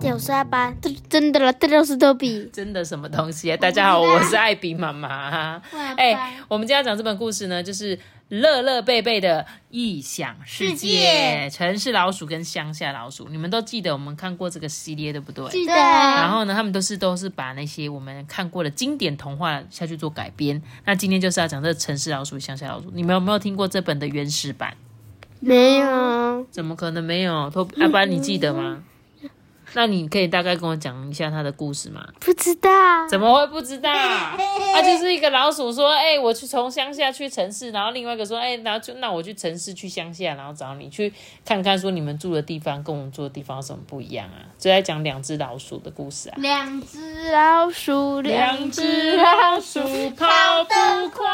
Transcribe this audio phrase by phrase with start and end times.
[0.00, 0.76] 真的了，大家我是阿班。
[1.08, 2.48] 真的了，这就是托比。
[2.52, 3.56] 真的什么东西啊？
[3.56, 5.60] 大家好，我是艾比妈妈。
[5.96, 13.28] 哎，我们今天要讲这本故事呢，就是乐乐贝贝的异想世界，城市老鼠跟乡下老鼠。
[13.28, 15.48] 你们都记得我们看过这个系列对不对？
[15.50, 15.72] 记得。
[15.72, 20.62] 然后呢，他们都是都是把那些我们看过的经典童话下去做改编。
[20.84, 22.88] 那今天就是要讲这城市老鼠、乡下老鼠。
[22.94, 24.76] 你们有没有听过这本的原始版？
[25.40, 26.46] 没有。
[26.52, 27.50] 怎么可能没有？
[27.50, 28.84] 托阿班，你记得吗？
[29.74, 32.06] 那你可以大概跟我讲一下他的故事吗？
[32.20, 33.92] 不知道，怎么会不知道？
[33.92, 41.12] 他 就是一个老鼠说：“哎，我去从乡下去城市。”然后另外一个说：“哎，然后就那我去城市去乡下，然后找你去
[41.44, 46.34] 看看，说你们住的地方跟我们住的地方有什么不一样啊？”就在讲两只老鼠的故事啊。
[46.38, 50.26] 两只老鼠，两只老鼠跑
[50.64, 51.26] 得快，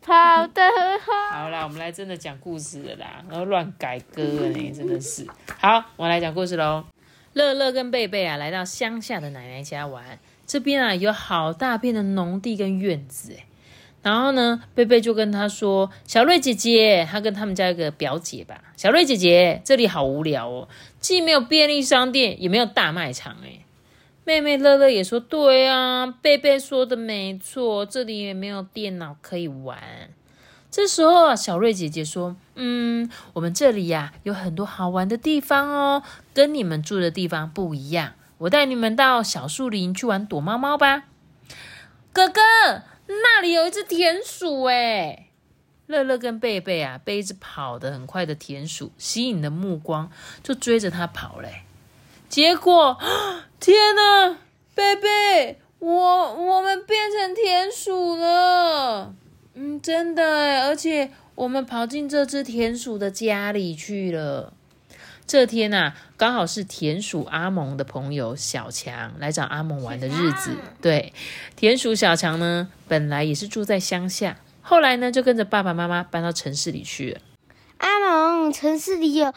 [0.00, 0.62] 跑得
[1.04, 1.30] 快。
[1.32, 5.26] 好啦，我们来真的讲故事了啦，然后乱改歌呢，真的是。
[5.58, 6.84] 好，我来讲故事喽。
[7.32, 10.18] 乐乐跟贝贝啊，来到乡下的奶奶家玩。
[10.46, 13.44] 这边啊，有好大片的农地跟院子诶
[14.02, 18.64] 然后呢，贝贝就跟他说：“小瑞姐姐，她跟他们家一个表姐吧。
[18.76, 23.60] 小瑞姐姐，这里好无聊哦，既没有便利商店，也没有大卖场诶
[24.24, 29.78] 妹妹乐乐也说：“对啊，贝贝说的没错，这里也没有电脑可以玩。”
[30.70, 38.12] 这时候啊，小瑞姐姐说：“嗯，我们这里呀有很多好玩的地方哦，跟你们住的地方不一样。
[38.38, 41.04] 我带你们到小树林去玩躲猫猫吧。”
[42.12, 42.40] 哥哥，
[43.06, 45.26] 那里有一只田鼠哎！
[45.86, 50.10] 乐乐跟贝贝啊，被一只跑得很快的田鼠吸引了目光，
[50.42, 51.62] 就追着它跑嘞。
[52.28, 52.96] 结果，
[53.58, 54.38] 天哪，
[54.74, 58.39] 贝贝，我我们变成田鼠了。
[59.80, 64.52] 嗯，真的哎，而且我们跑进这只田鼠的家里去了。
[65.26, 70.56] 这天呐，刚好是田鼠阿蒙的朋友小强来找阿蒙玩的日子。
[70.82, 71.12] 对，
[71.56, 77.20] 田鼠小强呢，本来也是住在乡下，后来呢，就跟着爸爸妈妈搬到城市里去了。
[77.78, 79.32] 阿蒙，城市里有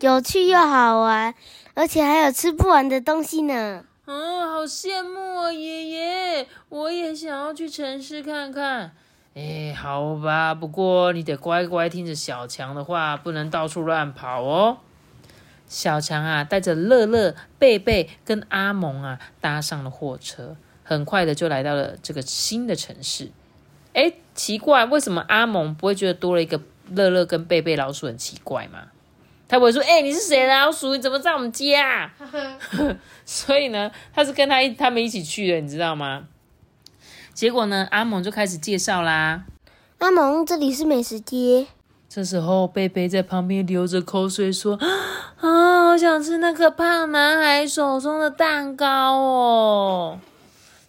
[0.00, 1.32] 有趣又好玩，
[1.74, 3.84] 而且还有吃不完的东西呢。
[4.06, 8.92] 嗯，好羡慕啊，爷爷，我也想要去城市看看。
[9.38, 14.78] 哎，好吧，不过你得乖乖听着小强的话，不能到处乱跑哦。
[15.68, 23.30] 小强啊，带着乐乐、贝贝跟阿蒙啊，搭上了货车，很快的就来到了这个新的城市。
[23.92, 26.58] 哎，奇怪，为什么阿蒙不会觉得多了一个
[26.90, 28.84] 乐乐跟贝贝老鼠很奇怪吗？
[29.48, 30.96] 他不会说：“哎，你是谁的老鼠？
[30.96, 32.10] 你怎么在我们家？”
[33.26, 36.26] 所以呢，他是跟他他们一起去的，你知道吗？
[37.36, 39.44] 结果呢，阿蒙就开始介绍啦。
[39.98, 41.66] 阿蒙，这里是美食街。
[42.08, 44.78] 这时候，贝贝在旁边流着口水说
[45.36, 50.18] ：“啊，好想吃那个胖男孩手中的蛋糕哦。”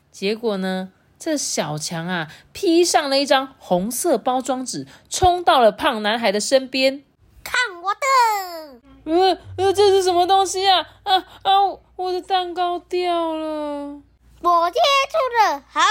[0.10, 7.04] 结果呢，这小强啊，披上了一张红色包装纸，冲到了胖男孩的身边。
[7.44, 9.12] 看我的！
[9.12, 10.80] 呃呃，这是什么东西啊？
[11.04, 11.52] 啊啊！
[11.98, 14.00] 我的蛋糕掉了。
[14.42, 14.80] 我接
[15.12, 15.82] 住了，好。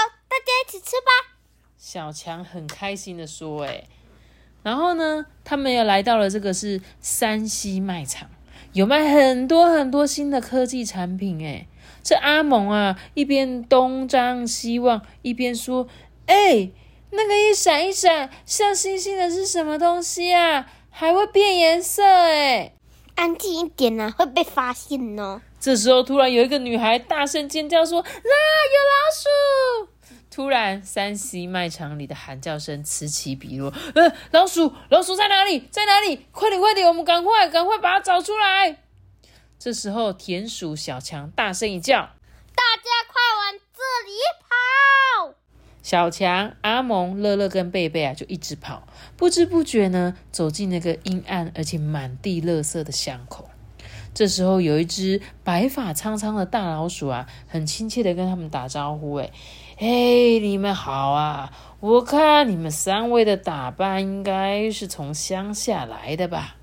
[1.89, 3.85] 小强很开心的说：“哎，
[4.61, 8.29] 然后呢，他们又来到了这个是山西卖场，
[8.73, 11.41] 有卖很多很多新的科技产品。
[11.47, 11.65] 哎，
[12.03, 15.87] 这阿蒙啊，一边东张西望，一边说：
[16.25, 16.69] 哎，
[17.11, 20.69] 那个一闪一闪像星星的是什么东西啊？
[20.89, 22.03] 还会变颜色？
[22.03, 22.73] 哎，
[23.15, 25.41] 安静一点啊，会被发现哦。
[25.57, 29.96] 这时候，突然有一个女孩大声尖叫说：啊，有老鼠！
[30.37, 33.73] 突然，山西卖场里的喊叫声此起彼落。
[33.95, 35.61] 呃，老鼠，老鼠在哪里？
[35.71, 36.27] 在哪里？
[36.31, 38.77] 快点，快点，我们赶快，赶快把它找出来。
[39.57, 42.11] 这时候，田鼠小强大声一叫
[42.53, 45.35] ：“大家快往这里跑！”
[45.81, 53.49] 小强、阿蒙、乐乐跟贝贝啊，就一直跑，不知不觉呢，走进那个阴暗而且满地垃圾的巷口。
[54.13, 59.31] 这时候，有一只白发苍苍的大老鼠啊，很亲切的跟他们打招呼：“哎。”
[59.79, 61.51] 嘿，你们好啊！
[61.81, 66.55] 我看你们三位的打扮应该是从乡下来的吧？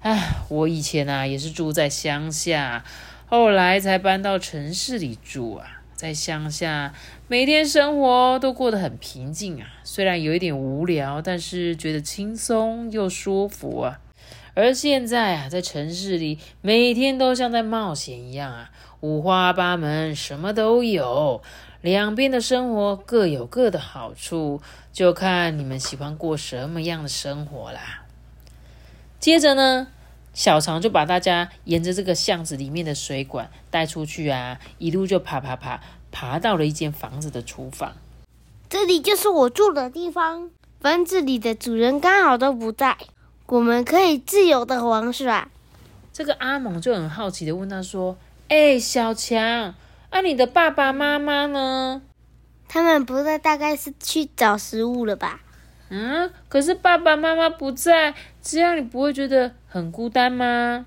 [0.00, 2.82] 哎，我以前啊也是住在乡下，
[3.26, 5.82] 后来才搬到城市里住啊。
[5.94, 6.94] 在乡下，
[7.28, 9.66] 每天生活都过得很平静啊。
[9.84, 14.00] 虽然有一点无聊，但是觉得轻松又舒服啊。
[14.54, 18.70] 而现在啊，在城市里，每天都像在冒险一样啊，
[19.00, 21.42] 五花八门，什么都有。
[21.82, 24.60] 两边的生活各有各的好处，
[24.92, 28.04] 就看你们喜欢过什么样的生活啦。
[29.18, 29.88] 接着呢，
[30.34, 35.80] 小常就把大家沿着这个巷子里面的水管带出去啊，一路就爬爬爬，
[36.12, 37.94] 爬到了一间房子的厨房。
[38.68, 40.50] 这里就是我住的地方，
[40.80, 42.96] 房子里的主人刚好都不在。
[43.46, 45.48] 我们可以自由的玩耍。
[46.12, 48.16] 这个阿猛就很好奇的问他说
[48.48, 49.74] ：“哎，小强，
[50.10, 52.02] 啊，你的爸爸妈妈呢？
[52.68, 55.40] 他们不在，大概是去找食物了吧？
[55.88, 60.86] 嗯，可是爸爸妈妈不在，这样你不会觉得很孤单吗？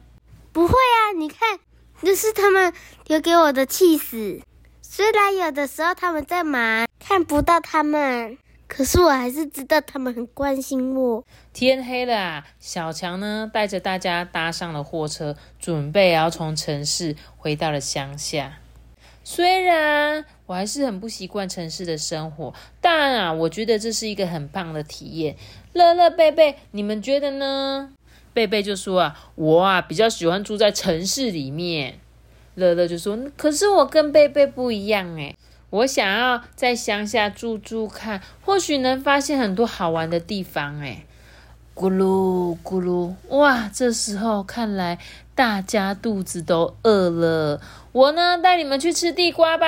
[0.51, 1.59] 不会啊，你看，
[2.01, 2.73] 这是他们
[3.07, 4.41] 留给我的气死。
[4.81, 11.23] 虽然有的时候他们在忙，看不到他们。”可是我还是知道他们很关心我。
[11.51, 18.57] 天黑了啊，小强呢带着大家搭上了货车，准备要从城市回到了乡下。
[19.23, 25.35] 虽然我还是很不习惯城市的生活，但啊，我觉得这是一个很棒的体验。
[25.73, 27.91] 乐乐、贝贝，你们觉得呢？
[28.33, 31.99] 贝贝就说啊，我啊比较喜欢住在城市里面。
[32.55, 35.35] 乐乐就说，可是我跟贝贝不一样诶
[35.71, 40.79] 我想要在乡下住住看，或许能发现很多好玩的地方。
[40.81, 41.05] 哎，
[41.75, 43.67] 咕噜咕噜，哇！
[43.73, 44.99] 这时候看来
[45.33, 47.59] 大家肚子都饿了。
[47.91, 49.65] 我呢，带你们去吃地瓜吧。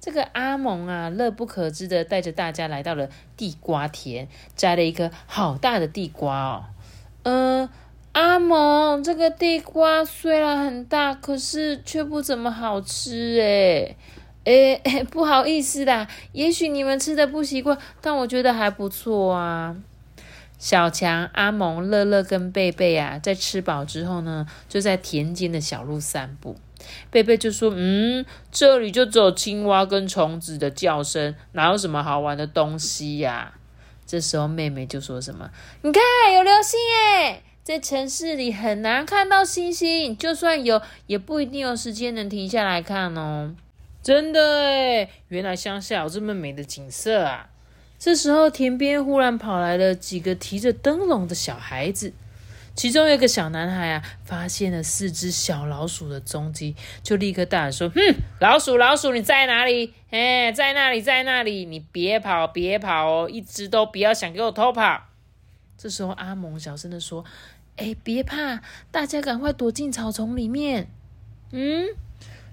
[0.00, 4.26] 这个阿蒙啊，乐不可支的带着大家来到了地瓜田，
[4.56, 6.64] 摘了一颗好大的地瓜哦。
[7.24, 7.68] 嗯，
[8.12, 13.96] 阿蒙，这个地瓜虽然很大，可是却不怎么好吃哎。
[14.44, 19.76] 哎，不好意思啦，也许你们吃的不习惯，但我觉得还不错啊。
[20.58, 26.56] 小强、阿蒙、乐乐跟贝贝啊，在吃饱之后呢，就在田间的小路散步。
[27.10, 33.54] 贝贝就说：“嗯，这里就只有青蛙跟虫子的叫声，哪有什么好玩的东西呀？”
[34.06, 35.50] 这时候妹妹就说什么
[35.82, 36.02] ：“你看，
[36.34, 43.54] 有流星哎，在城市里很难看到星星，就算有，也不一定有时间能停下来看哦。”
[44.02, 47.50] 真的哎，原来乡下有这么美的景色啊！
[47.98, 52.12] 这时候，田边忽然跑来了几个提着灯笼的小孩子，
[52.74, 58.00] 其中有一个小男孩啊，发现了四只小老鼠的踪迹，就立刻大喊说：“哼，
[58.40, 59.92] 老鼠，老鼠，你在哪里？
[60.10, 61.64] 哎，在那里，在那里！
[61.64, 65.02] 你别跑，别跑哦，一只都不要想给我偷跑！”
[65.76, 67.24] 这时候，阿蒙小声的说
[67.76, 68.60] ：“哎，别怕，
[68.92, 70.88] 大家赶快躲进草丛里面。”
[71.50, 71.88] 嗯。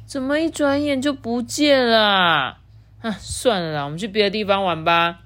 [0.08, 2.60] 怎么一转眼就不见了？
[3.02, 5.22] 啊，算了啦，我们去别的地方玩吧。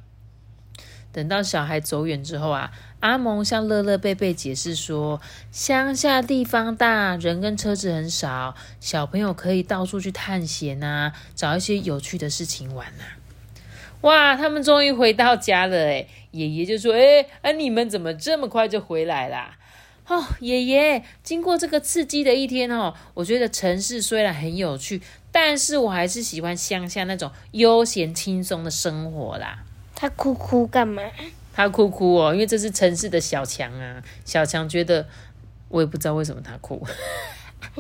[1.12, 5.20] 等到小孩走远之后啊，阿蒙向乐乐、贝贝解释说：
[5.52, 13.04] 乡下地方大，人跟车子很少，小朋友可以到处去探险啊，找一些有趣的事情玩呐。
[14.02, 15.76] 哇，他们终于回到家了！
[15.76, 19.58] 哎，爷爷就说：哎，哎，你们怎么这么快就回来啦？
[20.08, 25.02] 哦，爷爷，经过这个刺激的一天哦，我觉得城市虽然很有趣，
[25.32, 29.66] 但是我还是喜欢乡下那种悠闲轻松的生活啦。
[30.02, 31.04] 他哭哭干嘛？
[31.54, 34.02] 他哭哭哦，因为这是城市的小强啊。
[34.24, 35.06] 小强觉得，
[35.68, 36.82] 我也不知道为什么他哭。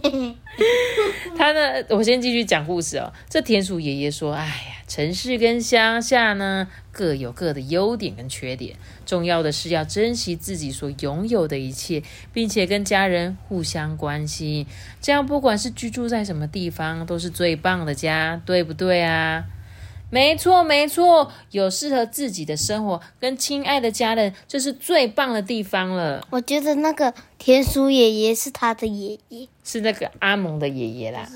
[1.38, 1.86] 他呢？
[1.88, 3.14] 我先继续讲故事哦。
[3.30, 14.68] 这田鼠爷爷说：“哎呀，城市跟乡下呢各有各的优点跟缺点，重要的是要珍惜自己所拥有的一切，并且跟家人互相关心，
[15.00, 19.46] 这样不管是居住在什么地方，都是最棒的家，对不对啊？”
[20.12, 26.26] 没错，没错，有适合自己的生活，跟亲爱的家人，这是最棒的地方了。
[26.32, 31.30] 我觉得那个田鼠爷爷是他的爷爷，是那个阿蒙的爷爷啦。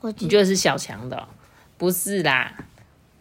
[0.00, 1.28] 我你觉得是小强的？
[1.76, 2.52] 不是啦，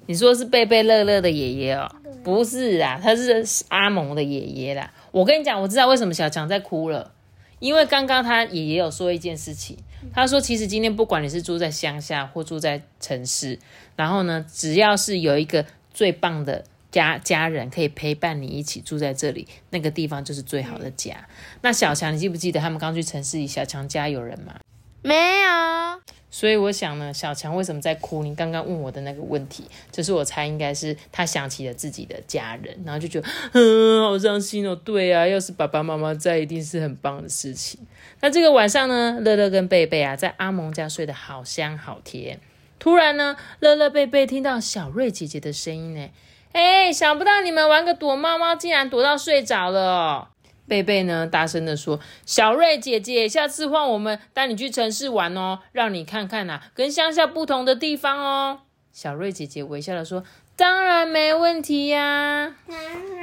[0.08, 1.88] 你说是贝贝乐乐的爷爷哦？
[2.24, 4.92] 不是啦，他是阿蒙的爷爷啦。
[5.12, 7.12] 我跟你讲，我知道为什么小强在哭了，
[7.60, 9.78] 因为刚刚他爷爷有说一件事情。
[10.14, 13.60] 他说：“其实今天不管你是住在乡下或住在城市，
[13.96, 21.28] 然后呢，只要是有一个最棒的家家人可以陪伴你一起住在这里，那个地方就是最好的家。”
[21.62, 24.56] 那小强，你记不记得他们刚去城市里，小强家有人吗？
[25.02, 26.02] 没有。
[26.38, 28.22] 所以我想呢，小强为什么在哭？
[28.22, 34.76] 你刚刚问我的那个问题，就是我猜应该是他想起了自己的家人，然后就觉得嗯，好伤心哦。
[34.76, 37.80] 对啊，要是爸爸妈妈在，一定是很棒的事情。
[38.20, 42.40] 那这个晚上呢，乐乐跟贝贝啊，在阿蒙家睡得好香好甜。
[42.78, 46.08] 突然呢，乐乐贝贝听到小瑞姐姐的声音呢，
[46.52, 50.30] 哎，想不到你们玩个躲猫猫，竟然躲到睡着了。
[50.68, 58.60] 贝贝呢，大声的说：“小瑞姐姐，下次换我们带你去城市玩哦，让你看看呐，跟乡下不同的地方哦。”
[58.92, 60.24] 小瑞姐姐微笑的说
[60.58, 62.54] ：“当然没问题呀。”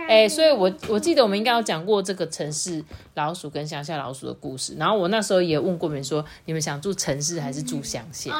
[0.06, 4.74] 哎，所以我我记得我们应该有讲过这个城市老鼠跟乡下老鼠的故事。
[4.78, 8.30] 然后我那时候也问过你们说，你们想住城市还是住乡下？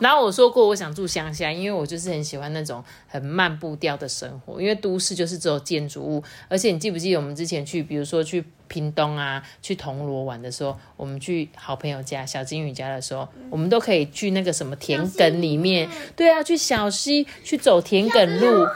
[0.00, 4.62] 然后我说过我想住乡下，因为我就是很喜欢那种很慢步调的生活。
[4.62, 18.66] 因为都市就是只有建筑物，而且你记不记得我们之前去，比如说去屏东啊，去铜锣玩的时候，我们去好朋友家小金鱼家的时候，我们都可以去那个什么田埂里面，对啊，去小溪去走田埂路，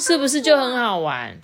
[0.00, 1.36] 是不是就很好玩？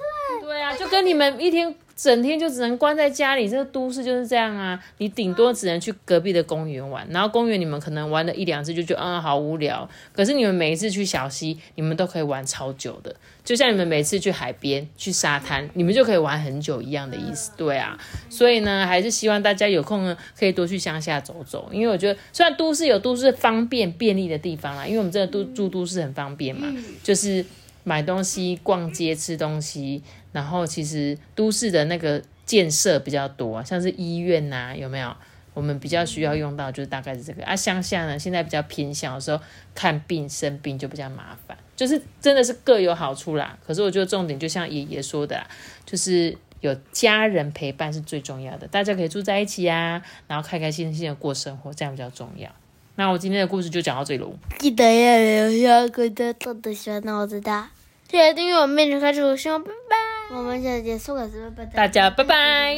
[0.43, 4.81] 对啊，就跟你们一天整天就只能关在家里，这个都市就是这样啊。
[4.99, 9.87] 你顶多只能去隔壁的公园玩，然后公园你们可能玩了一两次就觉得嗯好无聊。
[10.13, 17.51] 可是你们每一次去小溪，你们都可以玩超久的，就像你们每次去海边、去沙滩，你们就可以玩很久一样的意思。
[17.57, 17.99] 对啊，
[18.31, 27.45] 所以呢，还是希望大家有空呢可以多去乡下走走，因为我觉得虽然都市有都市方便便利的地方啦，因为我们这个都住都市很方便嘛，就是
[27.89, 30.03] 买东西、逛街、吃东西。
[30.33, 35.17] 然后其实都市的那个建设比较多，像是医院呐，有没有？
[35.55, 37.57] 我们比较需要用到，就是大概是这个啊。
[37.57, 39.41] 乡下呢，现在比较偏向的时候
[39.75, 43.59] 看病生病就比较麻烦，就是真的是各有好处啦。
[43.67, 45.45] 可是我觉得重点就像爷爷说的，
[45.85, 52.49] 就是有家人陪伴是最重要的，大家可以住在一起啊，然后开开心心的过生活，这样比较重要。
[52.95, 54.33] 那我今天的故事就讲到这里喽。
[54.61, 57.67] 记得要留下个的豆豆喜欢我知道，
[58.09, 60.35] 记得订阅我们变成开始，希望拜拜。
[60.35, 61.69] 我们下次结束了，是不是？
[61.75, 62.75] 大家拜拜。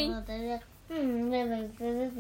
[0.89, 1.45] 嗯，拜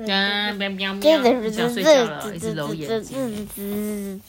[0.06, 0.12] 拜。
[0.14, 1.50] 啊，喵喵喵！
[1.50, 4.20] 想睡觉了，一直揉眼睛。